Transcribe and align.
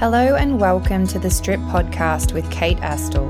Hello 0.00 0.34
and 0.34 0.58
welcome 0.58 1.06
to 1.08 1.18
the 1.18 1.28
Strip 1.28 1.60
Podcast 1.60 2.32
with 2.32 2.50
Kate 2.50 2.78
Astill, 2.78 3.28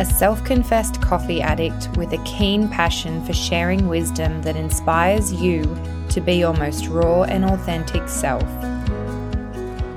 a 0.00 0.04
self 0.04 0.42
confessed 0.44 1.00
coffee 1.00 1.40
addict 1.40 1.96
with 1.96 2.12
a 2.12 2.18
keen 2.24 2.68
passion 2.68 3.24
for 3.24 3.32
sharing 3.32 3.86
wisdom 3.86 4.42
that 4.42 4.56
inspires 4.56 5.32
you 5.32 5.62
to 6.08 6.20
be 6.20 6.34
your 6.34 6.54
most 6.54 6.88
raw 6.88 7.22
and 7.22 7.44
authentic 7.44 8.08
self. 8.08 8.42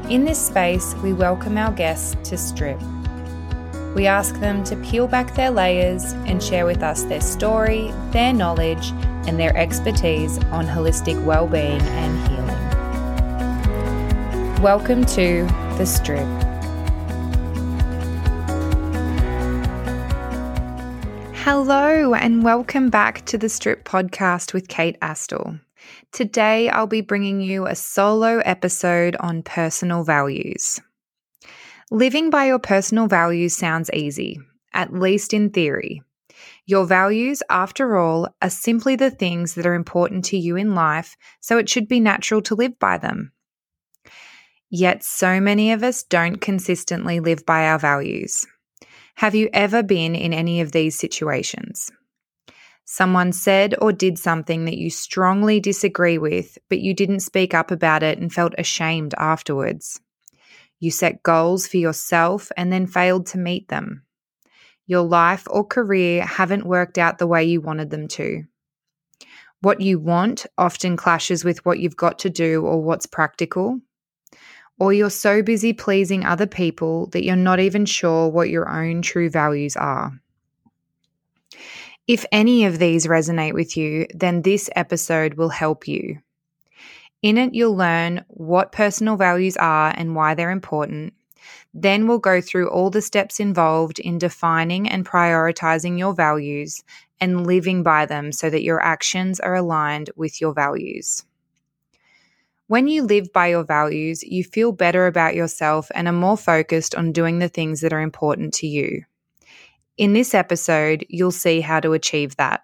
In 0.08 0.26
this 0.26 0.40
space, 0.40 0.94
we 1.02 1.12
welcome 1.12 1.58
our 1.58 1.72
guests 1.72 2.16
to 2.30 2.38
Strip. 2.38 2.80
We 3.96 4.06
ask 4.06 4.36
them 4.36 4.64
to 4.66 4.76
peel 4.76 5.08
back 5.08 5.34
their 5.34 5.50
layers 5.50 6.12
and 6.28 6.44
share 6.44 6.68
with 6.68 6.84
us 6.84 7.02
their 7.06 7.20
story, 7.20 7.92
their 8.12 8.32
knowledge, 8.32 8.92
and 9.28 9.40
their 9.40 9.58
expertise 9.58 10.38
on 10.52 10.68
holistic 10.68 11.20
well-being 11.26 11.82
and 11.82 12.28
healing. 12.28 12.46
Welcome 14.62 15.04
to 15.08 15.65
The 15.78 15.86
Strip. 15.86 16.26
Hello, 21.44 22.14
and 22.14 22.46
welcome 22.46 22.90
back 22.90 23.26
to 23.26 23.38
the 23.38 23.50
Strip 23.50 23.84
podcast 23.84 24.54
with 24.54 24.70
Kate 24.70 24.98
Astill. 25.02 25.60
Today, 26.14 26.70
I'll 26.70 26.88
be 26.88 27.02
bringing 27.02 27.42
you 27.42 27.66
a 27.66 27.76
solo 27.76 28.38
episode 28.46 29.18
on 29.20 29.44
personal 29.44 30.06
values. 30.06 30.80
Living 31.92 32.30
by 32.30 32.46
your 32.46 32.60
personal 32.60 33.08
values 33.08 33.54
sounds 33.54 33.90
easy, 33.92 34.40
at 34.74 34.94
least 34.94 35.34
in 35.34 35.50
theory. 35.50 36.02
Your 36.66 36.86
values, 36.86 37.44
after 37.50 37.98
all, 37.98 38.30
are 38.42 38.50
simply 38.50 38.96
the 38.96 39.12
things 39.12 39.56
that 39.56 39.66
are 39.66 39.74
important 39.74 40.24
to 40.26 40.38
you 40.38 40.56
in 40.56 40.74
life, 40.74 41.18
so 41.42 41.58
it 41.58 41.68
should 41.68 41.90
be 41.90 42.00
natural 42.00 42.42
to 42.44 42.56
live 42.56 42.80
by 42.80 42.98
them. 42.98 43.34
Yet, 44.70 45.04
so 45.04 45.40
many 45.40 45.72
of 45.72 45.84
us 45.84 46.04
don't 46.04 46.42
consistently 46.42 47.20
live 47.20 47.46
by 47.46 47.68
our 47.68 47.80
values. 47.80 48.46
Have 49.16 49.36
you 49.36 49.50
ever 49.54 49.84
been 49.84 50.16
in 50.16 50.34
any 50.34 50.62
of 50.62 50.72
these 50.72 50.98
situations? 50.98 51.92
Someone 52.84 53.32
said 53.32 53.74
or 53.82 53.92
did 53.92 54.20
something 54.20 54.66
that 54.66 54.78
you 54.78 54.90
strongly 54.90 55.60
disagree 55.60 56.18
with, 56.18 56.58
but 56.70 56.80
you 56.80 56.94
didn't 56.94 57.22
speak 57.22 57.54
up 57.54 57.72
about 57.72 58.04
it 58.04 58.20
and 58.20 58.32
felt 58.32 58.54
ashamed 58.58 59.16
afterwards. 59.18 60.00
You 60.80 60.92
set 60.92 61.24
goals 61.24 61.66
for 61.66 61.78
yourself 61.78 62.52
and 62.58 62.72
then 62.72 62.86
failed 62.86 63.28
to 63.28 63.40
meet 63.40 63.70
them. 63.70 64.04
Your 64.86 65.02
life 65.02 65.48
or 65.50 65.66
career 65.66 66.24
haven't 66.24 66.68
worked 66.68 66.98
out 66.98 67.18
the 67.18 67.28
way 67.28 67.44
you 67.44 67.60
wanted 67.60 67.90
them 67.90 68.08
to. 68.10 68.44
What 69.62 69.82
you 69.82 69.98
want 69.98 70.46
often 70.58 70.96
clashes 70.96 71.44
with 71.44 71.66
what 71.66 71.80
you've 71.80 71.98
got 71.98 72.20
to 72.20 72.30
do 72.30 72.62
or 72.64 72.84
what's 72.84 73.08
practical. 73.08 73.80
Or 74.78 74.92
you're 74.92 75.10
so 75.10 75.42
busy 75.42 75.74
pleasing 75.74 76.26
other 76.26 76.48
people 76.48 77.08
that 77.08 77.24
you're 77.24 77.36
not 77.36 77.60
even 77.60 77.86
sure 77.86 78.30
what 78.30 78.50
your 78.50 78.70
own 78.70 79.02
true 79.02 79.30
values 79.30 79.76
are. 79.76 80.12
If 82.08 82.26
any 82.32 82.66
of 82.66 82.78
these 82.78 83.08
resonate 83.08 83.54
with 83.54 83.76
you, 83.78 84.06
then 84.14 84.42
this 84.42 84.70
episode 84.76 85.36
will 85.36 85.50
help 85.50 85.88
you. 85.88 86.20
In 87.24 87.38
it, 87.40 87.56
you'll 87.56 87.76
learn 87.76 88.24
what 88.28 88.72
personal 88.72 89.16
values 89.16 89.58
are 89.58 89.92
and 89.98 90.16
why 90.16 90.36
they're 90.36 90.52
important. 90.52 91.14
Then 91.74 92.08
we'll 92.08 92.20
go 92.20 92.40
through 92.40 92.70
all 92.70 92.90
the 92.90 93.02
steps 93.02 93.40
involved 93.40 93.98
in 94.00 94.20
defining 94.20 94.88
and 94.88 95.06
prioritizing 95.06 95.98
your 95.98 96.14
values 96.14 96.84
and 97.20 97.48
living 97.48 97.82
by 97.82 98.06
them 98.06 98.32
so 98.32 98.50
that 98.50 98.64
your 98.64 98.82
actions 98.82 99.40
are 99.40 99.56
aligned 99.56 100.12
with 100.16 100.40
your 100.40 100.54
values. 100.54 101.24
When 102.68 102.88
you 102.88 103.04
live 103.04 103.32
by 103.32 103.48
your 103.48 103.64
values, 103.64 104.24
you 104.24 104.44
feel 104.44 104.72
better 104.72 105.06
about 105.06 105.36
yourself 105.36 105.92
and 105.94 106.08
are 106.08 106.14
more 106.14 106.38
focused 106.38 106.96
on 106.96 107.12
doing 107.12 107.38
the 107.38 107.50
things 107.50 107.82
that 107.82 107.94
are 107.94 108.02
important 108.02 108.56
to 108.56 108.68
you. 108.68 109.04
In 109.98 110.14
this 110.14 110.34
episode, 110.34 111.06
you'll 111.08 111.32
see 111.32 111.62
how 111.62 111.80
to 111.80 111.94
achieve 111.94 112.36
that. 112.38 112.64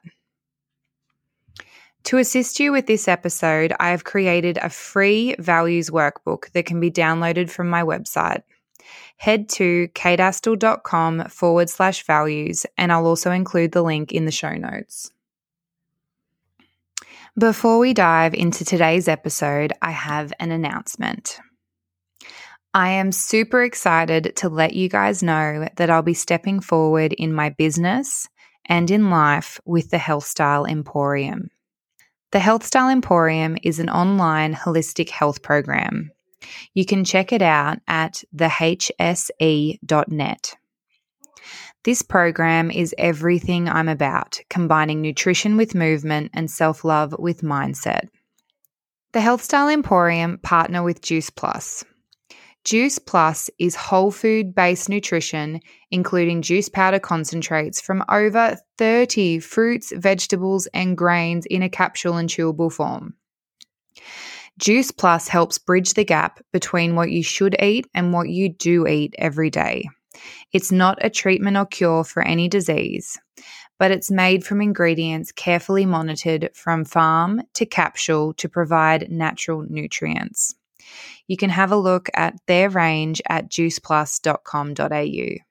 To 2.06 2.18
assist 2.18 2.60
you 2.60 2.72
with 2.72 2.88
this 2.88 3.08
episode, 3.08 3.74
I 3.80 3.90
have 3.90 4.04
created 4.04 4.58
a 4.58 4.70
free 4.70 5.36
values 5.38 5.92
workbook 5.92 6.52
that 6.54 6.66
can 6.66 6.80
be 6.80 6.90
downloaded 6.90 7.52
from 7.52 7.70
my 7.70 7.84
website. 7.84 8.42
Head 9.18 9.50
to 9.50 9.88
kateastill.com 9.90 11.26
forward 11.30 11.70
slash 11.70 12.04
values, 12.08 12.66
and 12.76 12.92
I'll 12.92 13.06
also 13.06 13.30
include 13.30 13.72
the 13.72 13.84
link 13.84 14.12
in 14.12 14.26
the 14.26 14.32
show 14.32 14.56
notes. 14.56 15.12
Before 17.40 17.80
we 17.80 17.94
dive 17.94 18.34
into 18.34 18.66
today's 18.66 19.08
episode, 19.08 19.72
I 19.82 19.92
have 19.92 20.34
an 20.42 20.52
announcement. 20.52 21.40
I 22.74 22.90
am 22.90 23.14
super 23.14 23.64
excited 23.64 24.34
to 24.36 24.50
let 24.50 24.74
you 24.74 24.90
guys 24.90 25.24
know 25.24 25.70
that 25.78 25.90
I'll 25.90 26.02
be 26.02 26.14
stepping 26.14 26.60
forward 26.60 27.14
in 27.14 27.32
my 27.32 27.48
business 27.50 28.28
and 28.66 28.92
in 28.92 29.10
life 29.10 29.62
with 29.64 29.92
the 29.92 29.98
Health 29.98 30.26
Style 30.26 30.66
Emporium. 30.66 31.50
The 32.34 32.40
Health 32.40 32.66
Style 32.66 32.90
Emporium 32.90 33.58
is 33.64 33.80
an 33.80 33.90
online 33.90 34.54
holistic 34.54 35.10
health 35.10 35.42
program. 35.42 36.12
You 36.74 36.86
can 36.86 37.06
check 37.06 37.32
it 37.32 37.42
out 37.42 37.80
at 37.88 38.26
thehse.net. 38.36 39.78
This 41.84 42.04
program 42.04 42.70
is 42.70 42.94
everything 43.00 43.68
I'm 43.68 43.88
about, 43.88 44.40
combining 44.52 45.02
nutrition 45.02 45.58
with 45.58 45.74
movement 45.74 46.30
and 46.32 46.50
self 46.50 46.84
love 46.84 47.16
with 47.18 47.42
mindset. 47.42 48.10
The 49.14 49.22
Health 49.22 49.42
Style 49.42 49.68
Emporium 49.68 50.38
partner 50.44 50.84
with 50.84 51.02
Juice 51.02 51.32
Plus. 51.32 51.84
Juice 52.64 53.00
Plus 53.00 53.50
is 53.58 53.74
whole 53.76 54.12
food 54.12 54.54
based 54.54 54.90
nutrition, 54.90 55.60
including 55.90 56.44
juice 56.44 56.70
powder 56.70 57.00
concentrates 57.00 57.82
from 57.82 58.06
over 58.10 58.58
30 58.78 59.40
fruits, 59.40 59.92
vegetables, 59.96 60.68
and 60.76 60.96
grains 60.96 61.48
in 61.48 61.64
a 61.64 61.70
capsule 61.70 62.18
and 62.18 62.30
chewable 62.30 62.72
form. 62.72 63.16
Juice 64.60 64.92
Plus 64.92 65.28
helps 65.28 65.58
bridge 65.58 65.96
the 65.96 66.06
gap 66.06 66.42
between 66.54 66.96
what 66.96 67.10
you 67.10 67.24
should 67.24 67.60
eat 67.60 67.88
and 67.96 68.14
what 68.14 68.30
you 68.30 68.50
do 68.50 68.86
eat 68.86 69.16
every 69.18 69.50
day. 69.50 69.90
It's 70.52 70.72
not 70.72 70.98
a 71.02 71.10
treatment 71.10 71.58
or 71.58 71.66
cure 71.66 72.04
for 72.04 72.24
any 72.24 72.48
disease, 72.48 73.20
but 73.80 73.92
it's 73.92 74.12
made 74.12 74.44
from 74.46 74.62
ingredients 74.62 75.32
carefully 75.32 75.86
monitored 75.86 76.50
from 76.54 76.86
farm 76.86 77.42
to 77.56 77.66
capsule 77.66 78.34
to 78.36 78.50
provide 78.50 79.12
natural 79.12 79.66
nutrients 79.70 80.56
you 81.32 81.38
can 81.38 81.50
have 81.50 81.72
a 81.72 81.78
look 81.78 82.10
at 82.14 82.36
their 82.48 82.70
range 82.70 83.22
at 83.30 83.50
juiceplus.com.au. 83.50 85.44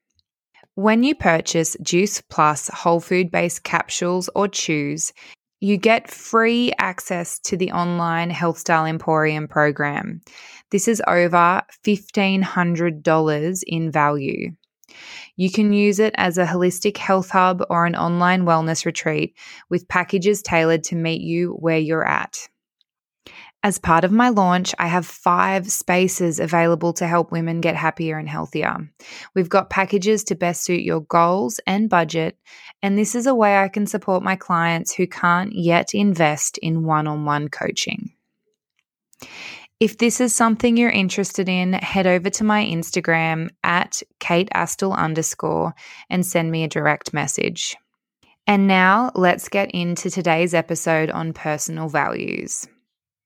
When 0.74 1.02
you 1.02 1.14
purchase 1.14 1.76
Juice 1.82 2.20
Plus 2.20 2.68
whole 2.68 3.00
food 3.00 3.30
based 3.30 3.64
capsules 3.64 4.28
or 4.34 4.46
chews, 4.48 5.12
you 5.60 5.76
get 5.76 6.10
free 6.10 6.72
access 6.78 7.38
to 7.40 7.56
the 7.56 7.72
online 7.72 8.30
Health 8.30 8.58
Style 8.58 8.86
Emporium 8.86 9.48
program. 9.48 10.22
This 10.70 10.88
is 10.88 11.02
over 11.06 11.62
$1,500 11.84 13.62
in 13.66 13.90
value. 13.90 14.52
You 15.36 15.50
can 15.50 15.72
use 15.72 15.98
it 15.98 16.14
as 16.16 16.38
a 16.38 16.46
holistic 16.46 16.96
health 16.96 17.30
hub 17.30 17.62
or 17.70 17.86
an 17.86 17.96
online 17.96 18.44
wellness 18.44 18.84
retreat 18.84 19.36
with 19.68 19.88
packages 19.88 20.42
tailored 20.42 20.84
to 20.84 20.96
meet 20.96 21.20
you 21.20 21.52
where 21.60 21.78
you're 21.78 22.06
at. 22.06 22.48
As 23.62 23.78
part 23.78 24.04
of 24.04 24.12
my 24.12 24.30
launch, 24.30 24.74
I 24.78 24.86
have 24.86 25.04
five 25.04 25.70
spaces 25.70 26.40
available 26.40 26.94
to 26.94 27.06
help 27.06 27.30
women 27.30 27.60
get 27.60 27.76
happier 27.76 28.16
and 28.16 28.26
healthier. 28.26 28.90
We've 29.34 29.50
got 29.50 29.68
packages 29.68 30.24
to 30.24 30.34
best 30.34 30.64
suit 30.64 30.80
your 30.80 31.02
goals 31.02 31.60
and 31.66 31.90
budget, 31.90 32.38
and 32.82 32.96
this 32.96 33.14
is 33.14 33.26
a 33.26 33.34
way 33.34 33.58
I 33.58 33.68
can 33.68 33.86
support 33.86 34.22
my 34.22 34.34
clients 34.34 34.94
who 34.94 35.06
can't 35.06 35.52
yet 35.52 35.92
invest 35.92 36.56
in 36.58 36.84
one 36.84 37.06
on 37.06 37.26
one 37.26 37.48
coaching. 37.48 38.12
If 39.80 39.96
this 39.96 40.20
is 40.20 40.34
something 40.34 40.76
you're 40.76 40.90
interested 40.90 41.48
in, 41.48 41.72
head 41.72 42.06
over 42.06 42.28
to 42.28 42.44
my 42.44 42.62
Instagram 42.62 43.48
at 43.64 44.02
Kate 44.18 44.50
Astill 44.54 44.94
underscore 44.94 45.74
and 46.10 46.24
send 46.24 46.50
me 46.50 46.64
a 46.64 46.68
direct 46.68 47.14
message. 47.14 47.78
And 48.46 48.66
now 48.66 49.10
let's 49.14 49.48
get 49.48 49.70
into 49.70 50.10
today's 50.10 50.52
episode 50.52 51.10
on 51.10 51.32
personal 51.32 51.88
values. 51.88 52.68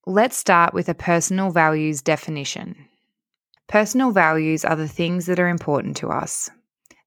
Let's 0.07 0.37
start 0.37 0.73
with 0.73 0.89
a 0.89 0.95
personal 0.95 1.51
values 1.51 2.03
definition. 2.03 2.77
Personal 3.67 4.13
values 4.13 4.65
are 4.65 4.77
the 4.77 4.87
things 4.87 5.27
that 5.27 5.41
are 5.41 5.49
important 5.49 5.97
to 5.97 6.11
us, 6.11 6.51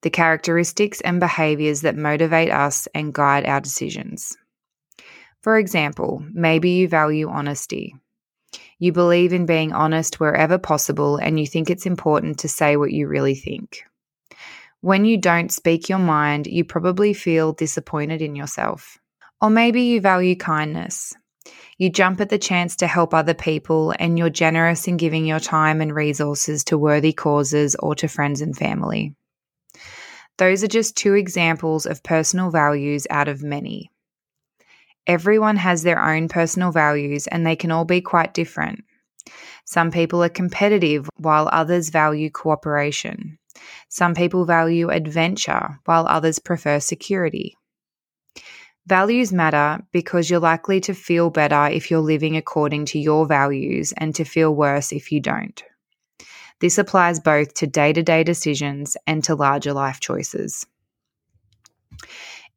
the 0.01 0.09
characteristics 0.09 0.99
and 0.99 1.21
behaviors 1.21 1.81
that 1.81 1.95
motivate 1.95 2.51
us 2.51 2.89
and 2.93 3.13
guide 3.13 3.45
our 3.45 3.61
decisions. 3.61 4.35
For 5.41 5.57
example, 5.57 6.21
maybe 6.33 6.71
you 6.71 6.89
value 6.89 7.29
honesty. 7.29 7.95
You 8.79 8.91
believe 8.91 9.33
in 9.33 9.45
being 9.45 9.73
honest 9.73 10.19
wherever 10.19 10.57
possible 10.57 11.17
and 11.17 11.39
you 11.39 11.47
think 11.47 11.69
it's 11.69 11.85
important 11.85 12.39
to 12.39 12.47
say 12.47 12.77
what 12.77 12.91
you 12.91 13.07
really 13.07 13.35
think. 13.35 13.83
When 14.81 15.05
you 15.05 15.17
don't 15.17 15.51
speak 15.51 15.89
your 15.89 15.99
mind, 15.99 16.45
you 16.45 16.63
probably 16.63 17.13
feel 17.13 17.53
disappointed 17.53 18.21
in 18.21 18.35
yourself. 18.35 18.97
Or 19.41 19.49
maybe 19.49 19.81
you 19.83 20.01
value 20.01 20.35
kindness. 20.35 21.13
You 21.77 21.89
jump 21.89 22.21
at 22.21 22.29
the 22.29 22.37
chance 22.37 22.75
to 22.77 22.87
help 22.87 23.13
other 23.13 23.33
people, 23.33 23.93
and 23.99 24.17
you're 24.17 24.29
generous 24.29 24.87
in 24.87 24.97
giving 24.97 25.25
your 25.25 25.39
time 25.39 25.81
and 25.81 25.93
resources 25.93 26.63
to 26.65 26.77
worthy 26.77 27.13
causes 27.13 27.75
or 27.75 27.95
to 27.95 28.07
friends 28.07 28.41
and 28.41 28.55
family. 28.55 29.15
Those 30.37 30.63
are 30.63 30.67
just 30.67 30.95
two 30.95 31.13
examples 31.13 31.85
of 31.85 32.03
personal 32.03 32.51
values 32.51 33.07
out 33.09 33.27
of 33.27 33.43
many. 33.43 33.91
Everyone 35.07 35.55
has 35.55 35.83
their 35.83 36.03
own 36.03 36.27
personal 36.27 36.71
values, 36.71 37.25
and 37.27 37.45
they 37.45 37.55
can 37.55 37.71
all 37.71 37.85
be 37.85 38.01
quite 38.01 38.33
different. 38.33 38.83
Some 39.65 39.89
people 39.89 40.23
are 40.23 40.29
competitive, 40.29 41.09
while 41.17 41.49
others 41.51 41.89
value 41.89 42.29
cooperation. 42.29 43.39
Some 43.89 44.13
people 44.13 44.45
value 44.45 44.89
adventure, 44.89 45.79
while 45.85 46.05
others 46.07 46.39
prefer 46.39 46.79
security. 46.79 47.55
Values 48.85 49.33
matter 49.33 49.83
because 49.91 50.29
you're 50.29 50.39
likely 50.39 50.79
to 50.81 50.93
feel 50.93 51.29
better 51.29 51.67
if 51.67 51.91
you're 51.91 51.99
living 51.99 52.37
according 52.37 52.85
to 52.85 52.99
your 52.99 53.25
values 53.25 53.93
and 53.97 54.15
to 54.15 54.23
feel 54.23 54.55
worse 54.55 54.93
if 54.93 55.11
you 55.11 55.19
don't. 55.19 55.63
This 56.59 56.77
applies 56.77 57.19
both 57.19 57.53
to 57.55 57.67
day 57.67 57.91
to 57.93 58.01
day 58.01 58.23
decisions 58.23 58.95
and 59.05 59.23
to 59.25 59.35
larger 59.35 59.73
life 59.73 59.99
choices. 59.99 60.65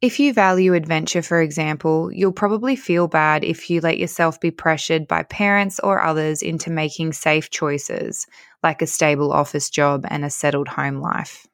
If 0.03 0.19
you 0.19 0.33
value 0.33 0.73
adventure, 0.73 1.21
for 1.21 1.43
example, 1.43 2.11
you'll 2.11 2.33
probably 2.33 2.75
feel 2.75 3.07
bad 3.07 3.45
if 3.45 3.69
you 3.69 3.83
let 3.83 3.99
yourself 3.99 4.41
be 4.41 4.51
pressured 4.51 5.07
by 5.07 5.25
parents 5.25 5.79
or 5.79 6.03
others 6.03 6.41
into 6.41 6.71
making 6.71 7.13
safe 7.13 7.51
choices, 7.51 8.27
like 8.63 8.81
a 8.81 8.87
stable 8.87 9.31
office 9.31 9.69
job 9.69 10.07
and 10.09 10.25
a 10.25 10.31
settled 10.31 10.69
home 10.69 11.01
life. 11.03 11.47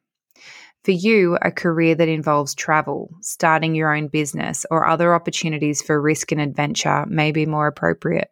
For 0.85 0.91
you, 0.91 1.37
a 1.41 1.51
career 1.51 1.93
that 1.95 2.07
involves 2.07 2.55
travel, 2.55 3.13
starting 3.19 3.75
your 3.75 3.93
own 3.93 4.07
business, 4.07 4.65
or 4.71 4.87
other 4.87 5.13
opportunities 5.13 5.81
for 5.81 6.01
risk 6.01 6.31
and 6.31 6.39
adventure 6.39 7.05
may 7.05 7.33
be 7.33 7.45
more 7.45 7.67
appropriate. 7.67 8.31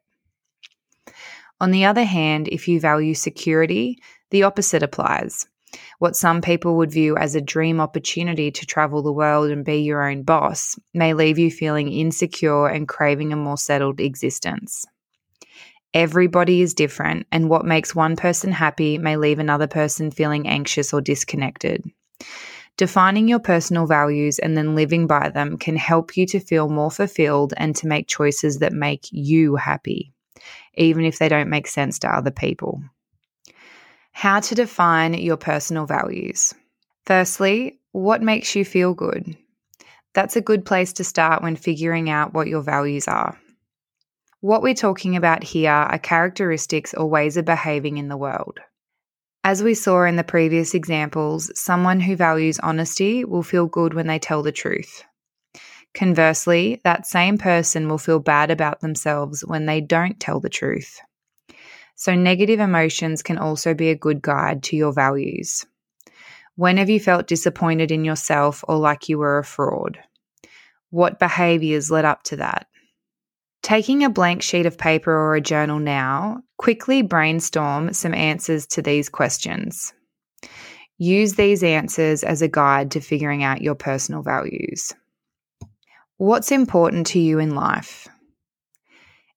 On 1.59 1.71
the 1.71 1.83
other 1.83 2.05
hand, 2.05 2.47
if 2.47 2.69
you 2.69 2.79
value 2.79 3.15
security, 3.15 3.99
the 4.29 4.43
opposite 4.43 4.81
applies. 4.81 5.45
What 5.99 6.15
some 6.15 6.41
people 6.41 6.77
would 6.77 6.91
view 6.91 7.17
as 7.17 7.35
a 7.35 7.41
dream 7.41 7.79
opportunity 7.79 8.51
to 8.51 8.65
travel 8.65 9.01
the 9.01 9.13
world 9.13 9.51
and 9.51 9.63
be 9.63 9.77
your 9.77 10.09
own 10.09 10.23
boss 10.23 10.77
may 10.93 11.13
leave 11.13 11.37
you 11.37 11.51
feeling 11.51 11.91
insecure 11.91 12.67
and 12.67 12.87
craving 12.87 13.33
a 13.33 13.35
more 13.35 13.57
settled 13.57 13.99
existence. 13.99 14.85
Everybody 15.93 16.61
is 16.61 16.73
different, 16.73 17.25
and 17.31 17.49
what 17.49 17.63
makes 17.63 17.95
one 17.95 18.17
person 18.17 18.51
happy 18.51 18.97
may 18.97 19.15
leave 19.15 19.39
another 19.39 19.67
person 19.67 20.11
feeling 20.11 20.47
anxious 20.47 20.93
or 20.93 20.99
disconnected. 20.99 21.83
Defining 22.77 23.29
your 23.29 23.39
personal 23.39 23.85
values 23.85 24.37
and 24.37 24.57
then 24.57 24.75
living 24.75 25.07
by 25.07 25.29
them 25.29 25.57
can 25.57 25.77
help 25.77 26.17
you 26.17 26.25
to 26.25 26.41
feel 26.41 26.67
more 26.67 26.91
fulfilled 26.91 27.53
and 27.55 27.73
to 27.77 27.87
make 27.87 28.07
choices 28.07 28.59
that 28.59 28.73
make 28.73 29.07
you 29.11 29.55
happy, 29.55 30.11
even 30.73 31.05
if 31.05 31.17
they 31.17 31.29
don't 31.29 31.49
make 31.49 31.67
sense 31.67 31.99
to 31.99 32.13
other 32.13 32.31
people. 32.31 32.83
How 34.17 34.39
to 34.39 34.55
define 34.55 35.13
your 35.13 35.35
personal 35.35 35.85
values. 35.85 36.53
Firstly, 37.05 37.81
what 37.91 38.21
makes 38.21 38.55
you 38.55 38.63
feel 38.63 38.93
good? 38.93 39.35
That's 40.13 40.37
a 40.37 40.41
good 40.41 40.63
place 40.63 40.93
to 40.93 41.03
start 41.03 41.43
when 41.43 41.57
figuring 41.57 42.09
out 42.09 42.33
what 42.33 42.47
your 42.47 42.61
values 42.61 43.09
are. 43.09 43.37
What 44.39 44.61
we're 44.61 44.73
talking 44.73 45.17
about 45.17 45.43
here 45.43 45.69
are 45.69 45.99
characteristics 45.99 46.93
or 46.93 47.09
ways 47.09 47.35
of 47.35 47.43
behaving 47.43 47.97
in 47.97 48.07
the 48.07 48.15
world. 48.15 48.61
As 49.43 49.61
we 49.61 49.73
saw 49.73 50.05
in 50.05 50.15
the 50.15 50.23
previous 50.23 50.73
examples, 50.73 51.51
someone 51.59 51.99
who 51.99 52.15
values 52.15 52.57
honesty 52.59 53.25
will 53.25 53.43
feel 53.43 53.65
good 53.65 53.93
when 53.93 54.07
they 54.07 54.17
tell 54.17 54.41
the 54.41 54.53
truth. 54.53 55.03
Conversely, 55.93 56.79
that 56.85 57.05
same 57.05 57.37
person 57.37 57.89
will 57.89 57.97
feel 57.97 58.19
bad 58.19 58.49
about 58.49 58.79
themselves 58.79 59.43
when 59.45 59.65
they 59.65 59.81
don't 59.81 60.21
tell 60.21 60.39
the 60.39 60.49
truth. 60.49 61.01
So, 61.95 62.13
negative 62.13 62.59
emotions 62.59 63.23
can 63.23 63.37
also 63.37 63.73
be 63.73 63.89
a 63.89 63.95
good 63.95 64.21
guide 64.21 64.63
to 64.63 64.75
your 64.75 64.91
values. 64.91 65.65
When 66.55 66.77
have 66.77 66.89
you 66.89 66.99
felt 66.99 67.27
disappointed 67.27 67.91
in 67.91 68.05
yourself 68.05 68.63
or 68.67 68.77
like 68.77 69.09
you 69.09 69.17
were 69.17 69.39
a 69.39 69.43
fraud? 69.43 69.99
What 70.89 71.19
behaviors 71.19 71.91
led 71.91 72.05
up 72.05 72.23
to 72.23 72.37
that? 72.37 72.67
Taking 73.61 74.03
a 74.03 74.09
blank 74.09 74.41
sheet 74.41 74.65
of 74.65 74.77
paper 74.77 75.11
or 75.11 75.35
a 75.35 75.41
journal 75.41 75.79
now, 75.79 76.43
quickly 76.57 77.01
brainstorm 77.01 77.93
some 77.93 78.13
answers 78.13 78.67
to 78.67 78.81
these 78.81 79.09
questions. 79.09 79.93
Use 80.97 81.33
these 81.33 81.63
answers 81.63 82.23
as 82.23 82.41
a 82.41 82.47
guide 82.47 82.91
to 82.91 83.01
figuring 83.01 83.43
out 83.43 83.61
your 83.61 83.75
personal 83.75 84.21
values. 84.21 84.93
What's 86.17 86.51
important 86.51 87.07
to 87.07 87.19
you 87.19 87.39
in 87.39 87.55
life? 87.55 88.07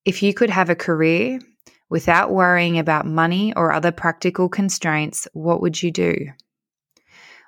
If 0.05 0.23
you 0.23 0.33
could 0.33 0.51
have 0.51 0.71
a 0.71 0.77
career 0.77 1.41
without 1.89 2.31
worrying 2.31 2.79
about 2.79 3.07
money 3.07 3.53
or 3.55 3.73
other 3.73 3.93
practical 3.93 4.49
constraints, 4.49 5.27
what 5.33 5.61
would 5.61 5.83
you 5.83 5.91
do? 5.91 6.15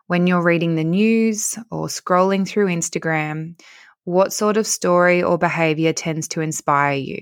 When 0.07 0.27
you're 0.27 0.43
reading 0.43 0.75
the 0.75 0.85
news 0.85 1.59
or 1.71 1.87
scrolling 1.87 2.47
through 2.47 2.67
Instagram, 2.67 3.61
what 4.05 4.33
sort 4.33 4.57
of 4.57 4.67
story 4.67 5.23
or 5.23 5.39
behavior 5.39 5.93
tends 5.93 6.29
to 6.29 6.41
inspire 6.41 6.97
you? 6.97 7.21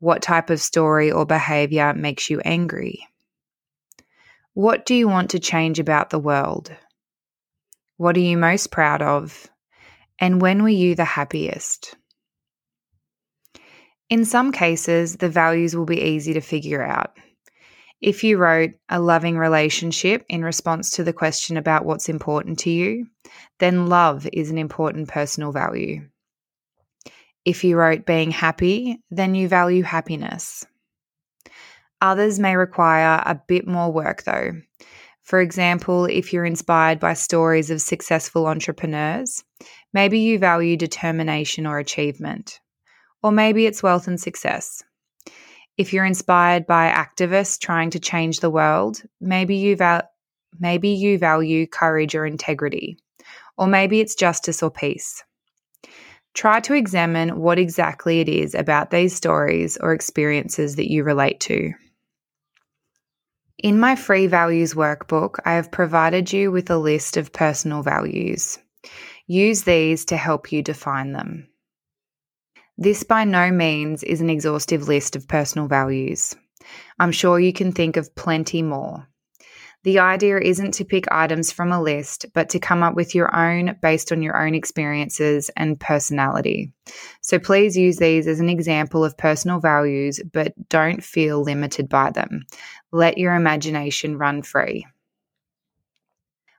What 0.00 0.22
type 0.22 0.50
of 0.50 0.60
story 0.60 1.10
or 1.10 1.26
behavior 1.26 1.92
makes 1.92 2.30
you 2.30 2.40
angry? 2.40 3.06
What 4.54 4.86
do 4.86 4.94
you 4.94 5.06
want 5.06 5.30
to 5.30 5.38
change 5.38 5.78
about 5.78 6.10
the 6.10 6.18
world? 6.18 6.74
What 7.96 8.16
are 8.16 8.20
you 8.20 8.36
most 8.36 8.70
proud 8.70 9.02
of? 9.02 9.48
And 10.18 10.40
when 10.40 10.62
were 10.62 10.68
you 10.68 10.94
the 10.94 11.04
happiest? 11.04 11.94
In 14.10 14.24
some 14.24 14.52
cases, 14.52 15.16
the 15.16 15.28
values 15.28 15.76
will 15.76 15.84
be 15.84 16.00
easy 16.00 16.32
to 16.32 16.40
figure 16.40 16.82
out. 16.82 17.16
If 18.00 18.24
you 18.24 18.38
wrote 18.38 18.70
a 18.88 19.00
loving 19.00 19.36
relationship 19.36 20.24
in 20.28 20.44
response 20.44 20.92
to 20.92 21.04
the 21.04 21.12
question 21.12 21.56
about 21.56 21.84
what's 21.84 22.08
important 22.08 22.58
to 22.60 22.70
you, 22.70 23.08
then 23.58 23.88
love 23.88 24.26
is 24.32 24.50
an 24.50 24.56
important 24.56 25.08
personal 25.08 25.52
value. 25.52 26.08
If 27.44 27.64
you 27.64 27.76
wrote 27.76 28.06
being 28.06 28.30
happy, 28.30 29.02
then 29.10 29.34
you 29.34 29.48
value 29.48 29.82
happiness. 29.82 30.64
Others 32.00 32.38
may 32.38 32.56
require 32.56 33.20
a 33.26 33.34
bit 33.34 33.66
more 33.66 33.92
work 33.92 34.22
though. 34.22 34.52
For 35.22 35.40
example, 35.40 36.06
if 36.06 36.32
you're 36.32 36.46
inspired 36.46 37.00
by 37.00 37.14
stories 37.14 37.70
of 37.70 37.82
successful 37.82 38.46
entrepreneurs, 38.46 39.44
maybe 39.92 40.20
you 40.20 40.38
value 40.38 40.76
determination 40.76 41.66
or 41.66 41.78
achievement. 41.78 42.60
Or 43.22 43.32
maybe 43.32 43.66
it's 43.66 43.82
wealth 43.82 44.06
and 44.06 44.20
success. 44.20 44.82
If 45.76 45.92
you're 45.92 46.04
inspired 46.04 46.66
by 46.66 46.90
activists 46.90 47.60
trying 47.60 47.90
to 47.90 48.00
change 48.00 48.40
the 48.40 48.50
world, 48.50 49.02
maybe 49.20 49.56
you 49.56 49.76
val- 49.76 50.08
maybe 50.58 50.88
you 50.88 51.18
value 51.18 51.66
courage 51.66 52.14
or 52.14 52.26
integrity, 52.26 52.98
or 53.56 53.66
maybe 53.66 54.00
it's 54.00 54.14
justice 54.14 54.62
or 54.62 54.70
peace. 54.70 55.22
Try 56.34 56.60
to 56.60 56.74
examine 56.74 57.40
what 57.40 57.58
exactly 57.58 58.20
it 58.20 58.28
is 58.28 58.54
about 58.54 58.90
these 58.90 59.14
stories 59.14 59.76
or 59.76 59.92
experiences 59.92 60.76
that 60.76 60.90
you 60.90 61.02
relate 61.02 61.40
to. 61.40 61.72
In 63.58 63.80
my 63.80 63.96
free 63.96 64.28
values 64.28 64.74
workbook, 64.74 65.40
I 65.44 65.54
have 65.54 65.72
provided 65.72 66.32
you 66.32 66.52
with 66.52 66.70
a 66.70 66.78
list 66.78 67.16
of 67.16 67.32
personal 67.32 67.82
values. 67.82 68.58
Use 69.26 69.64
these 69.64 70.04
to 70.06 70.16
help 70.16 70.52
you 70.52 70.62
define 70.62 71.12
them. 71.12 71.48
This 72.80 73.02
by 73.02 73.24
no 73.24 73.50
means 73.50 74.04
is 74.04 74.20
an 74.20 74.30
exhaustive 74.30 74.86
list 74.86 75.16
of 75.16 75.26
personal 75.26 75.66
values. 75.66 76.36
I'm 77.00 77.10
sure 77.10 77.40
you 77.40 77.52
can 77.52 77.72
think 77.72 77.96
of 77.96 78.14
plenty 78.14 78.62
more. 78.62 79.08
The 79.82 79.98
idea 79.98 80.38
isn't 80.38 80.74
to 80.74 80.84
pick 80.84 81.10
items 81.10 81.50
from 81.50 81.72
a 81.72 81.82
list, 81.82 82.26
but 82.34 82.50
to 82.50 82.60
come 82.60 82.84
up 82.84 82.94
with 82.94 83.16
your 83.16 83.34
own 83.34 83.76
based 83.82 84.12
on 84.12 84.22
your 84.22 84.40
own 84.40 84.54
experiences 84.54 85.50
and 85.56 85.80
personality. 85.80 86.72
So 87.20 87.40
please 87.40 87.76
use 87.76 87.96
these 87.96 88.28
as 88.28 88.38
an 88.38 88.48
example 88.48 89.04
of 89.04 89.18
personal 89.18 89.58
values, 89.58 90.20
but 90.32 90.54
don't 90.68 91.02
feel 91.02 91.42
limited 91.42 91.88
by 91.88 92.12
them. 92.12 92.46
Let 92.92 93.18
your 93.18 93.34
imagination 93.34 94.18
run 94.18 94.42
free. 94.42 94.86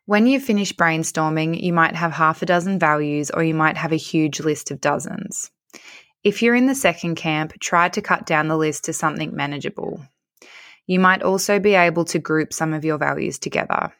When 0.05 0.27
you 0.27 0.41
finish 0.41 0.73
brainstorming, 0.73 1.63
you 1.63 1.71
might 1.71 1.95
have 1.95 2.11
half 2.11 2.41
a 2.41 2.45
dozen 2.45 2.77
values 2.77 3.31
or 3.31 3.41
you 3.41 3.53
might 3.53 3.77
have 3.77 3.93
a 3.93 3.97
huge 3.97 4.41
list 4.41 4.69
of 4.69 4.81
dozens. 4.81 5.49
If 6.23 6.41
you're 6.41 6.55
in 6.55 6.67
the 6.67 6.75
second 6.75 7.15
camp, 7.15 7.53
try 7.61 7.87
to 7.89 8.01
cut 8.01 8.25
down 8.25 8.49
the 8.49 8.57
list 8.57 8.85
to 8.85 8.93
something 8.93 9.33
manageable. 9.33 10.01
You 10.85 10.99
might 10.99 11.23
also 11.23 11.59
be 11.59 11.75
able 11.75 12.03
to 12.05 12.19
group 12.19 12.51
some 12.51 12.73
of 12.73 12.83
your 12.83 12.97
values 12.97 13.39
together. 13.39 13.93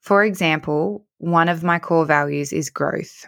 For 0.00 0.24
example, 0.24 1.04
one 1.18 1.48
of 1.48 1.62
my 1.62 1.78
core 1.78 2.06
values 2.06 2.52
is 2.52 2.70
growth. 2.70 3.26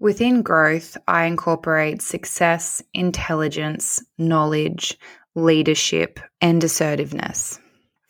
Within 0.00 0.42
growth, 0.42 0.96
I 1.06 1.26
incorporate 1.26 2.02
success, 2.02 2.82
intelligence, 2.94 4.02
knowledge, 4.18 4.98
leadership, 5.36 6.18
and 6.40 6.62
assertiveness. 6.64 7.60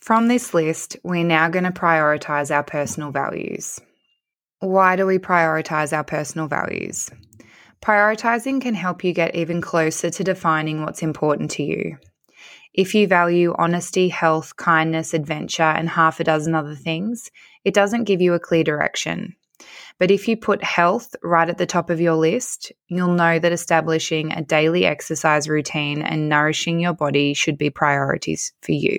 From 0.00 0.28
this 0.28 0.54
list, 0.54 0.96
we're 1.02 1.24
now 1.24 1.48
going 1.48 1.64
to 1.64 1.70
prioritize 1.70 2.54
our 2.54 2.62
personal 2.62 3.10
values. 3.10 3.80
Why 4.60 4.96
do 4.96 5.06
we 5.06 5.18
prioritize 5.18 5.92
our 5.92 6.04
personal 6.04 6.46
values? 6.46 7.10
Prioritizing 7.84 8.62
can 8.62 8.72
help 8.72 9.04
you 9.04 9.12
get 9.12 9.34
even 9.34 9.60
closer 9.60 10.08
to 10.08 10.24
defining 10.24 10.82
what's 10.82 11.02
important 11.02 11.50
to 11.50 11.62
you. 11.62 11.98
If 12.72 12.94
you 12.94 13.06
value 13.06 13.54
honesty, 13.58 14.08
health, 14.08 14.56
kindness, 14.56 15.12
adventure, 15.12 15.62
and 15.62 15.86
half 15.90 16.18
a 16.18 16.24
dozen 16.24 16.54
other 16.54 16.76
things, 16.76 17.30
it 17.62 17.74
doesn't 17.74 18.04
give 18.04 18.22
you 18.22 18.32
a 18.32 18.40
clear 18.40 18.64
direction. 18.64 19.36
But 19.98 20.10
if 20.10 20.26
you 20.28 20.38
put 20.38 20.64
health 20.64 21.14
right 21.22 21.46
at 21.46 21.58
the 21.58 21.66
top 21.66 21.90
of 21.90 22.00
your 22.00 22.14
list, 22.14 22.72
you'll 22.88 23.12
know 23.12 23.38
that 23.38 23.52
establishing 23.52 24.32
a 24.32 24.42
daily 24.42 24.86
exercise 24.86 25.46
routine 25.46 26.00
and 26.00 26.30
nourishing 26.30 26.80
your 26.80 26.94
body 26.94 27.34
should 27.34 27.58
be 27.58 27.68
priorities 27.68 28.54
for 28.62 28.72
you. 28.72 28.96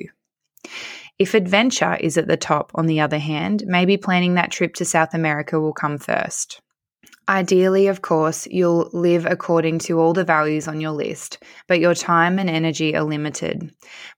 If 1.17 1.33
adventure 1.33 1.95
is 1.99 2.19
at 2.19 2.27
the 2.27 2.37
top, 2.37 2.71
on 2.75 2.85
the 2.85 2.99
other 2.99 3.17
hand, 3.17 3.63
maybe 3.65 3.97
planning 3.97 4.35
that 4.35 4.51
trip 4.51 4.75
to 4.75 4.85
South 4.85 5.15
America 5.15 5.59
will 5.59 5.73
come 5.73 5.97
first. 5.97 6.61
Ideally, 7.27 7.87
of 7.87 8.03
course, 8.03 8.47
you'll 8.51 8.89
live 8.93 9.25
according 9.25 9.79
to 9.79 9.99
all 9.99 10.13
the 10.13 10.23
values 10.23 10.67
on 10.67 10.79
your 10.79 10.91
list, 10.91 11.39
but 11.67 11.79
your 11.79 11.95
time 11.95 12.37
and 12.37 12.47
energy 12.47 12.95
are 12.95 13.03
limited. 13.03 13.73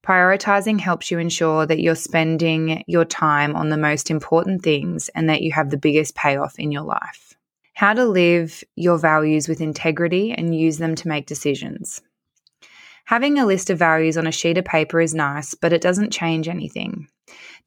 Prioritizing 0.06 0.78
helps 0.80 1.10
you 1.10 1.18
ensure 1.18 1.66
that 1.66 1.80
you're 1.80 1.96
spending 1.96 2.84
your 2.86 3.06
time 3.06 3.56
on 3.56 3.70
the 3.70 3.78
most 3.78 4.12
important 4.12 4.62
things 4.62 5.10
and 5.16 5.30
that 5.30 5.42
you 5.42 5.54
have 5.54 5.70
the 5.70 5.78
biggest 5.78 6.16
payoff 6.16 6.60
in 6.60 6.70
your 6.70 6.84
life. 6.84 7.34
How 7.74 7.94
to 7.94 8.06
live 8.06 8.62
your 8.76 8.98
values 8.98 9.48
with 9.48 9.62
integrity 9.62 10.34
and 10.34 10.54
use 10.54 10.78
them 10.78 10.96
to 10.96 11.08
make 11.08 11.28
decisions. 11.28 12.02
Having 13.06 13.40
a 13.40 13.46
list 13.46 13.70
of 13.70 13.80
values 13.80 14.18
on 14.18 14.28
a 14.28 14.34
sheet 14.34 14.58
of 14.58 14.66
paper 14.66 15.00
is 15.00 15.14
nice, 15.14 15.54
but 15.54 15.72
it 15.72 15.82
doesn't 15.82 16.12
change 16.12 16.50
anything. 16.50 17.08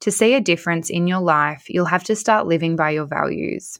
To 0.01 0.11
see 0.11 0.35
a 0.35 0.41
difference 0.41 0.91
in 0.91 1.07
your 1.07 1.21
life, 1.21 1.67
you'll 1.67 1.85
have 1.85 2.03
to 2.03 2.15
start 2.15 2.45
living 2.45 2.75
by 2.75 2.91
your 2.91 3.05
values. 3.05 3.79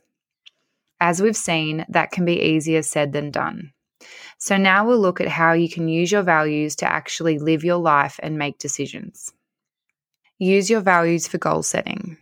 As 1.02 1.20
we've 1.20 1.36
seen, 1.36 1.84
that 1.90 2.12
can 2.12 2.26
be 2.26 2.40
easier 2.40 2.84
said 2.84 3.12
than 3.12 3.32
done. 3.32 3.74
So 4.38 4.56
now 4.56 4.86
we'll 4.86 5.00
look 5.00 5.20
at 5.20 5.28
how 5.28 5.54
you 5.54 5.68
can 5.68 5.88
use 5.88 6.12
your 6.12 6.22
values 6.22 6.76
to 6.78 6.92
actually 6.92 7.40
live 7.40 7.64
your 7.64 7.78
life 7.78 8.20
and 8.22 8.38
make 8.38 8.60
decisions. 8.60 9.34
Use 10.38 10.70
your 10.70 10.82
values 10.82 11.28
for 11.28 11.40
goal 11.40 11.64
setting. 11.64 12.18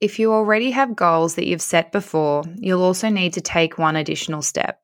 If 0.00 0.18
you 0.18 0.32
already 0.32 0.72
have 0.72 0.96
goals 0.96 1.36
that 1.36 1.46
you've 1.46 1.62
set 1.62 1.92
before, 1.92 2.42
you'll 2.56 2.82
also 2.82 3.10
need 3.10 3.34
to 3.34 3.40
take 3.40 3.78
one 3.78 3.94
additional 3.94 4.42
step. 4.42 4.80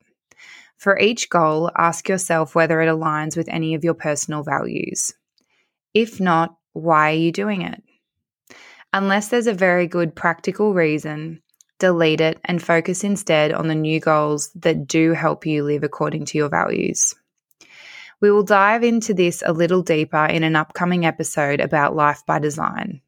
For 0.77 0.97
each 0.97 1.29
goal, 1.29 1.71
ask 1.77 2.09
yourself 2.09 2.55
whether 2.55 2.81
it 2.81 2.89
aligns 2.89 3.37
with 3.37 3.49
any 3.49 3.75
of 3.75 3.83
your 3.83 3.95
personal 3.95 4.45
values. 4.45 5.13
If 5.95 6.21
not, 6.21 6.57
why 6.75 7.11
are 7.11 7.17
you 7.17 7.33
doing 7.33 7.63
it? 7.63 7.83
Unless 8.93 9.29
there's 9.29 9.49
a 9.49 9.55
very 9.55 9.89
good 9.89 10.15
practical 10.15 10.75
reason, 10.75 11.43
delete 11.79 12.21
it, 12.21 12.39
and 12.45 12.63
focus 12.63 13.05
instead 13.05 13.53
on 13.53 13.69
the 13.69 13.75
new 13.75 14.01
goals 14.01 14.51
that 14.55 14.87
do 14.87 15.13
help 15.13 15.47
you 15.47 15.65
live 15.65 15.83
according 15.83 16.25
to 16.27 16.39
your 16.39 16.49
values. 16.49 17.15
We 18.21 18.31
will 18.31 18.45
dive 18.45 18.83
into 18.83 19.13
this 19.13 19.43
a 19.45 19.53
little 19.53 19.83
deeper 19.83 20.25
in 20.25 20.43
an 20.43 20.57
upcoming 20.57 21.05
episode 21.05 21.61
about 21.61 21.95
life 21.95 22.23
by 22.27 22.39
design. 22.39 23.03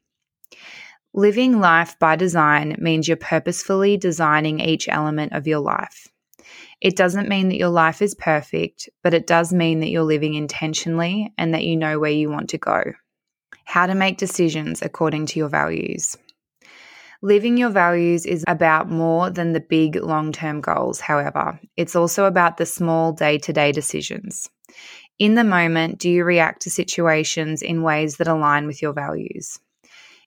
Living 1.13 1.59
life 1.59 1.97
by 1.97 2.15
design 2.15 2.75
means 2.79 3.07
you're 3.07 3.17
purposefully 3.17 3.97
designing 3.97 4.59
each 4.59 4.87
element 4.87 5.33
of 5.33 5.47
your 5.47 5.59
life. 5.59 6.07
It 6.79 6.95
doesn't 6.95 7.27
mean 7.27 7.49
that 7.49 7.57
your 7.57 7.69
life 7.69 8.01
is 8.01 8.13
perfect, 8.13 8.89
but 9.03 9.15
it 9.15 9.25
does 9.25 9.51
mean 9.51 9.79
that 9.79 9.89
you're 9.89 10.03
living 10.03 10.35
intentionally 10.35 11.33
and 11.37 11.53
that 11.53 11.65
you 11.65 11.75
know 11.75 11.99
where 11.99 12.11
you 12.11 12.29
want 12.29 12.51
to 12.51 12.57
go. 12.59 12.83
How 13.65 13.87
to 13.87 13.95
make 13.95 14.17
decisions 14.17 14.81
according 14.81 15.25
to 15.27 15.39
your 15.39 15.49
values. 15.49 16.15
Living 17.21 17.57
your 17.57 17.69
values 17.69 18.25
is 18.25 18.45
about 18.47 18.89
more 18.89 19.29
than 19.29 19.51
the 19.51 19.59
big 19.59 19.97
long 19.97 20.31
term 20.31 20.61
goals, 20.61 21.01
however. 21.01 21.59
It's 21.75 21.95
also 21.95 22.23
about 22.25 22.55
the 22.55 22.65
small 22.65 23.11
day 23.11 23.37
to 23.39 23.51
day 23.51 23.73
decisions. 23.73 24.49
In 25.17 25.35
the 25.35 25.43
moment, 25.43 25.99
do 25.99 26.09
you 26.09 26.23
react 26.23 26.61
to 26.61 26.69
situations 26.69 27.61
in 27.61 27.83
ways 27.83 28.17
that 28.17 28.29
align 28.29 28.67
with 28.67 28.81
your 28.81 28.93
values? 28.93 29.59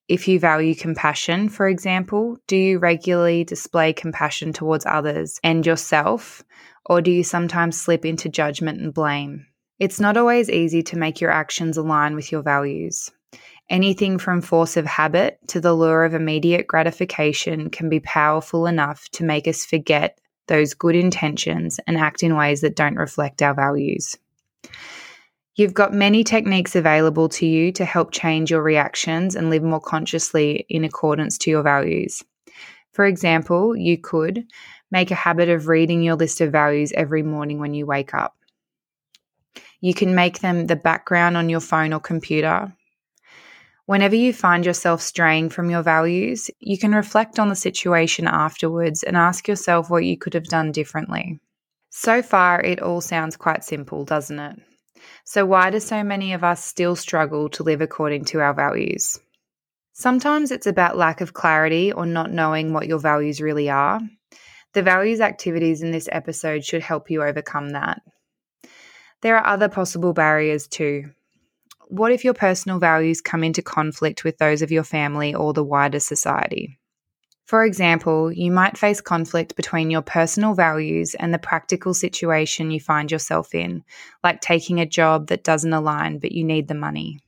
If 0.06 0.28
you 0.28 0.38
value 0.38 0.75
compassion, 0.75 1.49
for 1.49 1.66
example, 1.66 2.37
do 2.46 2.56
you 2.56 2.78
regularly 2.78 3.44
display 3.44 3.94
compassion 3.94 4.52
towards 4.52 4.84
others 4.84 5.40
and 5.42 5.64
yourself, 5.64 6.42
or 6.84 7.00
do 7.00 7.11
you 7.11 7.25
sometimes 7.25 7.80
slip 7.80 8.04
into 8.04 8.28
judgment 8.28 8.82
and 8.82 8.92
blame? 8.92 9.46
It's 9.78 10.00
not 10.00 10.18
always 10.18 10.50
easy 10.50 10.82
to 10.82 10.99
make 10.99 11.22
your 11.22 11.30
actions 11.30 11.78
align 11.78 12.14
with 12.14 12.30
your 12.30 12.42
values. 12.42 13.11
Anything 13.73 14.19
from 14.19 14.43
force 14.43 14.76
of 14.76 14.85
habit 14.85 15.38
to 15.47 15.59
the 15.59 15.73
lure 15.73 16.05
of 16.05 16.12
immediate 16.12 16.67
gratification 16.67 17.71
can 17.71 17.88
be 17.88 18.00
powerful 18.00 18.67
enough 18.67 19.09
to 19.12 19.25
make 19.25 19.49
us 19.49 19.64
forget 19.64 20.19
those 20.47 20.75
good 20.75 20.95
intentions 20.95 21.81
and 21.87 21.97
act 21.97 22.23
in 22.23 22.37
ways 22.37 22.61
that 22.61 22.76
don't 22.76 22.97
reflect 22.97 23.41
our 23.41 23.55
values. 23.55 24.19
You've 25.57 25.73
got 25.73 25.95
many 25.95 26.23
techniques 26.23 26.76
available 26.76 27.31
to 27.31 27.47
you 27.47 27.73
to 27.73 27.87
help 27.87 28.11
change 28.11 28.50
your 28.50 28.62
reactions 28.62 29.35
and 29.35 29.49
live 29.49 29.62
more 29.62 29.81
consciously 29.81 30.67
in 30.69 30.85
accordance 30.85 31.38
to 31.38 31.50
your 31.50 31.62
values. 31.62 32.23
For 32.93 33.07
example, 33.07 33.75
you 33.75 33.97
could 33.97 34.45
make 34.91 35.11
a 35.11 35.14
habit 35.14 35.49
of 35.49 35.69
reading 35.69 36.02
your 36.02 36.17
list 36.17 36.43
of 36.43 36.52
values 36.52 36.93
every 36.93 37.23
morning 37.23 37.59
when 37.59 37.73
you 37.73 37.87
wake 37.87 38.12
up. 38.12 38.37
You 39.81 39.95
can 39.95 40.14
make 40.14 40.41
them 40.41 40.67
the 40.67 40.76
background 40.76 41.38
on 41.38 41.49
your 41.49 41.61
phone 41.61 41.95
or 41.95 42.00
computer 42.00 42.71
Whenever 43.87 44.15
you 44.15 44.33
find 44.33 44.65
yourself 44.65 45.03
straying 45.03 45.51
from 45.51 45.69
your 45.69 45.83
values, 45.83 46.51
you 46.61 46.79
can 46.79 46.93
reflect 46.93 47.39
on 47.41 47.49
the 47.49 47.57
situation 47.57 48.29
afterwards 48.29 49.03
and 49.03 49.17
ask 49.17 49.49
yourself 49.49 49.91
what 49.91 50.05
you 50.05 50.17
could 50.17 50.35
have 50.35 50.45
done 50.45 50.71
differently. 50.71 51.41
So 51.91 52.23
far, 52.23 52.62
it 52.62 52.81
all 52.81 53.01
sounds 53.01 53.37
quite 53.37 53.65
simple, 53.65 54.05
doesn't 54.05 54.39
it? 54.39 54.59
So, 55.25 55.45
why 55.45 55.71
do 55.71 55.81
so 55.81 56.05
many 56.05 56.33
of 56.33 56.45
us 56.45 56.65
still 56.65 56.95
struggle 56.95 57.49
to 57.51 57.65
live 57.65 57.81
according 57.81 58.27
to 58.27 58.41
our 58.41 58.55
values? 58.55 59.19
Sometimes 59.93 60.53
it's 60.53 60.67
about 60.67 60.97
lack 60.97 61.21
of 61.21 61.35
clarity 61.35 61.93
or 61.93 62.07
not 62.07 62.31
knowing 62.31 62.73
what 62.73 62.87
your 62.87 63.01
values 63.01 63.41
really 63.41 63.69
are. 63.69 64.01
The 64.75 64.83
values 64.83 65.21
activities 65.21 65.83
in 65.83 65.91
this 65.91 66.09
episode 66.11 66.65
should 66.65 66.83
help 66.83 67.11
you 67.11 67.23
overcome 67.23 67.71
that. 67.71 68.01
There 69.23 69.37
are 69.37 69.47
other 69.47 69.69
possible 69.69 70.12
barriers 70.12 70.67
too 70.67 71.11
what 71.92 72.11
if 72.11 72.25
your 72.25 72.32
personal 72.32 72.78
values 72.78 73.20
come 73.20 73.44
into 73.44 73.61
conflict 73.61 74.25
with 74.25 74.38
those 74.38 74.62
of 74.62 74.72
your 74.72 74.82
family 74.82 75.34
or 75.34 75.52
the 75.52 75.62
wider 75.62 76.00
society? 76.00 76.78
For 77.44 77.66
example, 77.66 78.32
you 78.32 78.50
might 78.50 78.78
face 78.78 79.02
conflict 79.02 79.56
between 79.56 79.90
your 79.90 80.00
personal 80.00 80.54
values 80.54 81.14
and 81.14 81.34
the 81.34 81.38
practical 81.38 81.92
situation 81.92 82.70
you 82.70 82.80
find 82.80 83.12
yourself 83.12 83.54
in, 83.54 83.84
like 84.25 84.40
taking 84.40 84.80
a 84.80 84.87
job 84.87 85.26
that 85.26 85.44
doesn't 85.44 85.72
align 85.75 86.18
but 86.18 86.32
you 86.32 86.44
need 86.44 86.66
the 86.66 86.75
money. 86.75 87.20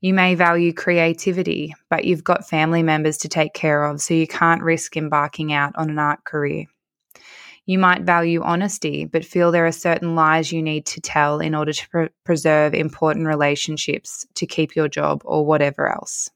You 0.00 0.12
may 0.12 0.34
value 0.34 0.72
creativity, 0.72 1.72
but 1.88 2.04
you've 2.04 2.24
got 2.24 2.48
family 2.48 2.82
members 2.82 3.18
to 3.18 3.28
take 3.28 3.54
care 3.54 3.84
of, 3.84 4.02
so 4.02 4.12
you 4.12 4.26
can't 4.26 4.62
risk 4.62 4.96
embarking 4.96 5.52
out 5.52 5.74
on 5.76 5.88
an 5.88 6.00
art 6.00 6.24
career. 6.24 6.66
You 7.68 7.78
might 7.78 8.00
value 8.00 8.40
honesty, 8.40 9.04
but 9.04 9.26
feel 9.26 9.52
there 9.52 9.66
are 9.66 9.72
certain 9.72 10.14
lies 10.14 10.50
you 10.50 10.62
need 10.62 10.86
to 10.86 11.02
tell 11.02 11.38
in 11.38 11.54
order 11.54 11.74
to 11.74 11.88
pre- 11.90 12.08
preserve 12.24 12.72
important 12.72 13.26
relationships, 13.26 14.24
to 14.36 14.46
keep 14.46 14.74
your 14.74 14.88
job, 14.88 15.20
or 15.26 15.44
whatever 15.44 15.86
else. 15.86 16.30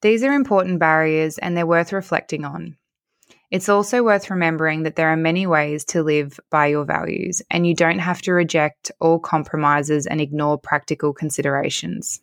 These 0.00 0.24
are 0.24 0.32
important 0.32 0.78
barriers 0.78 1.36
and 1.36 1.54
they're 1.54 1.66
worth 1.66 1.92
reflecting 1.92 2.46
on. 2.46 2.78
It's 3.50 3.68
also 3.68 4.02
worth 4.02 4.30
remembering 4.30 4.84
that 4.84 4.96
there 4.96 5.10
are 5.10 5.18
many 5.18 5.46
ways 5.46 5.84
to 5.86 6.02
live 6.02 6.40
by 6.50 6.68
your 6.68 6.86
values, 6.86 7.42
and 7.50 7.66
you 7.66 7.74
don't 7.74 7.98
have 7.98 8.22
to 8.22 8.32
reject 8.32 8.90
all 9.00 9.18
compromises 9.18 10.06
and 10.06 10.18
ignore 10.18 10.56
practical 10.56 11.12
considerations. 11.12 12.22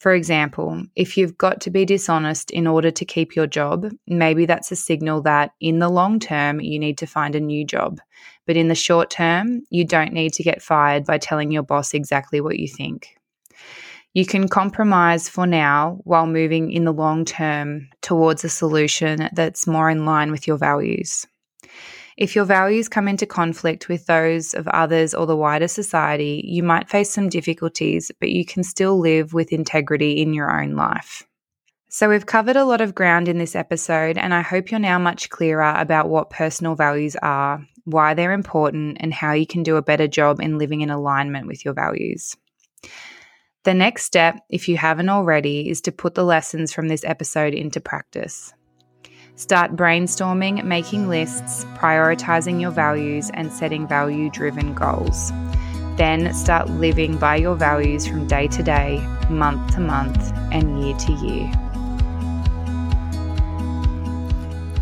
For 0.00 0.14
example, 0.14 0.82
if 0.96 1.18
you've 1.18 1.36
got 1.36 1.60
to 1.60 1.70
be 1.70 1.84
dishonest 1.84 2.50
in 2.50 2.66
order 2.66 2.90
to 2.90 3.04
keep 3.04 3.36
your 3.36 3.46
job, 3.46 3.92
maybe 4.06 4.46
that's 4.46 4.72
a 4.72 4.76
signal 4.76 5.20
that 5.22 5.52
in 5.60 5.78
the 5.78 5.90
long 5.90 6.18
term, 6.18 6.58
you 6.58 6.78
need 6.78 6.96
to 6.98 7.06
find 7.06 7.34
a 7.34 7.40
new 7.40 7.66
job. 7.66 8.00
But 8.46 8.56
in 8.56 8.68
the 8.68 8.74
short 8.74 9.10
term, 9.10 9.60
you 9.68 9.84
don't 9.84 10.14
need 10.14 10.32
to 10.34 10.42
get 10.42 10.62
fired 10.62 11.04
by 11.04 11.18
telling 11.18 11.52
your 11.52 11.62
boss 11.62 11.92
exactly 11.92 12.40
what 12.40 12.58
you 12.58 12.66
think. 12.66 13.08
You 14.14 14.24
can 14.24 14.48
compromise 14.48 15.28
for 15.28 15.46
now 15.46 16.00
while 16.04 16.26
moving 16.26 16.72
in 16.72 16.84
the 16.84 16.94
long 16.94 17.26
term 17.26 17.88
towards 18.00 18.42
a 18.42 18.48
solution 18.48 19.28
that's 19.34 19.66
more 19.66 19.90
in 19.90 20.06
line 20.06 20.32
with 20.32 20.48
your 20.48 20.56
values. 20.56 21.26
If 22.16 22.34
your 22.34 22.44
values 22.44 22.88
come 22.88 23.08
into 23.08 23.26
conflict 23.26 23.88
with 23.88 24.06
those 24.06 24.54
of 24.54 24.68
others 24.68 25.14
or 25.14 25.26
the 25.26 25.36
wider 25.36 25.68
society, 25.68 26.42
you 26.46 26.62
might 26.62 26.88
face 26.88 27.10
some 27.10 27.28
difficulties, 27.28 28.10
but 28.20 28.30
you 28.30 28.44
can 28.44 28.62
still 28.62 28.98
live 28.98 29.32
with 29.32 29.52
integrity 29.52 30.20
in 30.20 30.34
your 30.34 30.50
own 30.50 30.74
life. 30.74 31.24
So, 31.88 32.08
we've 32.08 32.26
covered 32.26 32.56
a 32.56 32.64
lot 32.64 32.80
of 32.80 32.94
ground 32.94 33.26
in 33.26 33.38
this 33.38 33.56
episode, 33.56 34.16
and 34.16 34.32
I 34.32 34.42
hope 34.42 34.70
you're 34.70 34.78
now 34.78 34.98
much 34.98 35.28
clearer 35.28 35.74
about 35.76 36.08
what 36.08 36.30
personal 36.30 36.76
values 36.76 37.16
are, 37.16 37.66
why 37.84 38.14
they're 38.14 38.32
important, 38.32 38.98
and 39.00 39.12
how 39.12 39.32
you 39.32 39.46
can 39.46 39.64
do 39.64 39.74
a 39.76 39.82
better 39.82 40.06
job 40.06 40.40
in 40.40 40.56
living 40.56 40.82
in 40.82 40.90
alignment 40.90 41.48
with 41.48 41.64
your 41.64 41.74
values. 41.74 42.36
The 43.64 43.74
next 43.74 44.04
step, 44.04 44.40
if 44.48 44.68
you 44.68 44.76
haven't 44.76 45.08
already, 45.08 45.68
is 45.68 45.80
to 45.82 45.92
put 45.92 46.14
the 46.14 46.24
lessons 46.24 46.72
from 46.72 46.88
this 46.88 47.04
episode 47.04 47.54
into 47.54 47.80
practice. 47.80 48.54
Start 49.40 49.74
brainstorming, 49.74 50.62
making 50.64 51.08
lists, 51.08 51.64
prioritizing 51.76 52.60
your 52.60 52.70
values, 52.70 53.30
and 53.32 53.50
setting 53.50 53.88
value 53.88 54.28
driven 54.28 54.74
goals. 54.74 55.32
Then 55.96 56.34
start 56.34 56.68
living 56.68 57.16
by 57.16 57.36
your 57.36 57.54
values 57.54 58.06
from 58.06 58.26
day 58.26 58.48
to 58.48 58.62
day, 58.62 58.98
month 59.30 59.76
to 59.76 59.80
month, 59.80 60.30
and 60.52 60.84
year 60.84 60.94
to 60.94 61.12
year. 61.12 61.50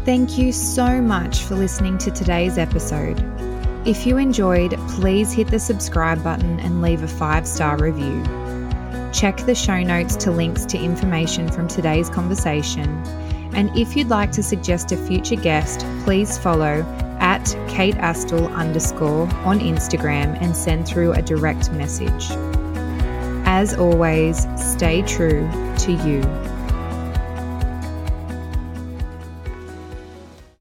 Thank 0.05 0.37
you 0.37 0.51
so 0.51 1.01
much 1.01 1.39
for 1.39 1.55
listening 1.55 1.97
to 1.99 2.11
today's 2.11 2.59
episode. 2.59 3.23
If 3.87 4.09
you 4.09 4.17
enjoyed, 4.17 4.77
please 4.89 5.31
hit 5.31 5.53
the 5.53 5.61
subscribe 5.61 6.25
button 6.25 6.59
and 6.59 6.83
leave 6.83 7.05
a 7.05 7.09
five 7.09 7.47
star 7.47 7.79
review. 7.79 8.25
Check 9.13 9.37
the 9.47 9.55
show 9.55 9.81
notes 9.85 10.17
to 10.17 10.33
links 10.33 10.67
to 10.67 10.79
information 10.79 11.49
from 11.49 11.69
today's 11.69 12.11
conversation 12.11 13.05
and 13.59 13.77
if 13.77 13.97
you'd 13.97 14.09
like 14.09 14.31
to 14.31 14.41
suggest 14.41 14.93
a 14.93 14.97
future 14.97 15.35
guest, 15.35 15.85
please 16.05 16.39
follow 16.39 16.85
at 17.19 17.45
Kate 17.67 17.97
Astill 17.97 18.55
underscore 18.55 19.27
on 19.45 19.59
Instagram 19.59 20.41
and 20.41 20.57
send 20.57 20.87
through 20.87 21.13
a 21.15 21.23
direct 21.23 21.73
message. 21.73 22.31
As 23.45 23.75
always, 23.75 24.47
stay 24.57 25.03
true 25.03 25.51
to 25.79 25.93
you. 26.07 26.58